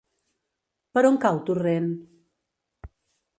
Per 0.97 1.03
on 1.09 1.19
cau 1.25 1.37
Torrent? 1.51 1.93